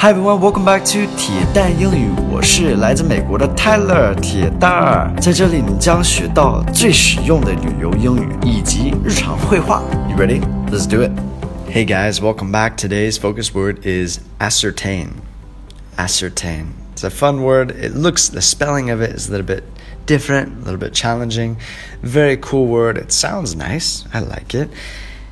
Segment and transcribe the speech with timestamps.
[0.00, 2.08] Hi everyone, welcome back to 铁蛋英语。
[2.30, 9.82] 我是来自美国的 Tyler 铁蛋儿，在这里你将学到最实用的旅游英语以及日常会话。
[10.08, 10.40] You ready?
[10.70, 11.10] Let's do it.
[11.68, 12.76] Hey guys, welcome back.
[12.76, 15.14] Today's focus word is ascertain.
[15.96, 16.66] Ascertain.
[16.94, 17.72] It's a fun word.
[17.72, 19.64] It looks the spelling of it is a little bit
[20.06, 21.56] different, a little bit challenging.
[22.04, 22.98] Very cool word.
[22.98, 24.04] It sounds nice.
[24.14, 24.70] I like it.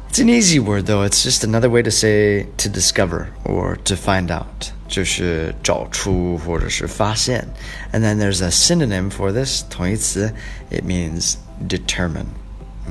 [0.10, 1.04] It's an easy word though.
[1.04, 4.72] It's just another way to say to discover or to find out.
[4.90, 7.48] 就是找出或者是发现.
[7.94, 10.34] And then there's a synonym for this, 同义词.
[10.70, 12.26] It means determine.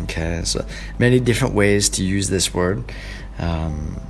[0.05, 0.65] Okay, so
[0.99, 2.85] many different ways to use this word.
[3.39, 4.01] Um,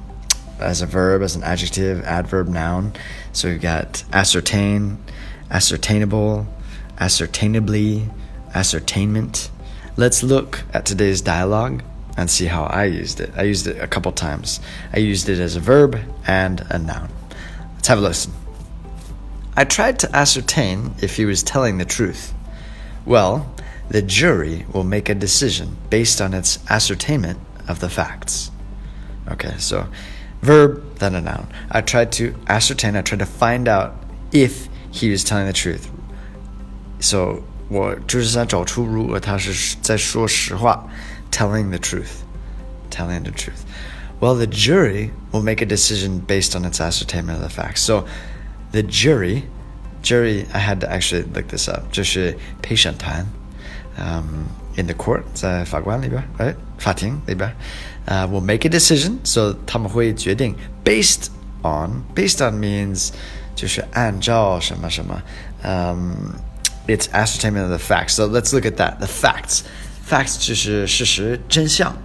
[0.60, 2.92] as a verb, as an adjective, adverb, noun.
[3.32, 4.98] So we've got ascertain,
[5.50, 6.46] ascertainable,
[6.98, 8.08] ascertainably,
[8.54, 9.50] ascertainment.
[9.96, 11.82] Let's look at today's dialogue
[12.16, 13.32] and see how I used it.
[13.36, 14.60] I used it a couple times.
[14.92, 17.10] I used it as a verb and a noun.
[17.74, 18.32] Let's have a listen.
[19.56, 22.34] I tried to ascertain if he was telling the truth.
[23.04, 23.52] Well,
[23.88, 28.50] the jury will make a decision based on its ascertainment of the facts.
[29.28, 29.86] Okay, so
[30.42, 31.48] verb, then a noun.
[31.70, 33.94] I tried to ascertain, I tried to find out
[34.32, 35.90] if he was telling the truth.
[37.00, 40.88] So 我就是想找出如果他是在说实话。
[41.34, 42.24] telling the truth.
[42.90, 43.64] Telling the truth.
[44.20, 47.82] Well, the jury will make a decision based on its ascertainment of the facts.
[47.82, 48.06] So,
[48.72, 49.44] the jury,
[50.02, 51.90] jury, I had to actually look this up.
[51.90, 53.26] 就是陪审团,
[53.98, 54.46] um,
[54.76, 56.54] in the court, 在法官里边, right?
[56.78, 57.54] 法庭里边,
[58.06, 59.18] uh, will make a decision.
[59.24, 61.28] So, 他们会决定 based
[61.62, 62.02] on.
[62.14, 63.10] Based on means
[63.54, 65.22] 就是按照什么什么.
[65.62, 66.34] Um,
[66.86, 68.14] it's ascertainment of the facts.
[68.14, 68.98] So let's look at that.
[69.00, 69.62] The facts
[70.04, 71.96] facts 就是事实真相，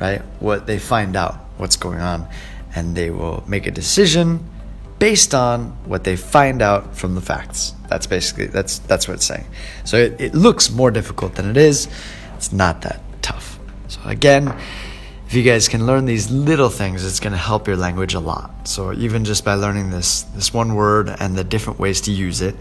[0.00, 0.22] right?
[0.40, 2.26] What they find out, what's going on,
[2.74, 4.40] and they will make a decision
[4.98, 7.74] based on what they find out from the facts.
[7.88, 9.46] That's basically that's that's what it's saying.
[9.84, 11.88] So it, it looks more difficult than it is.
[12.36, 13.58] It's not that tough.
[13.88, 14.54] So again,
[15.26, 18.20] if you guys can learn these little things, it's going to help your language a
[18.20, 18.68] lot.
[18.68, 22.40] So even just by learning this this one word and the different ways to use
[22.40, 22.54] it,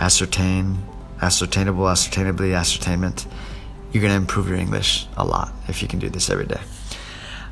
[0.00, 0.82] ascertain,
[1.20, 3.26] ascertainable, ascertainably, ascertainment
[3.91, 6.61] you're going to improve your English a lot if you can do this every day.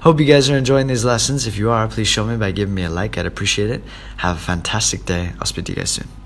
[0.01, 1.45] Hope you guys are enjoying these lessons.
[1.45, 3.17] If you are, please show me by giving me a like.
[3.17, 3.83] I'd appreciate it.
[4.17, 5.33] Have a fantastic day.
[5.39, 6.18] I'll speak to you guys soon.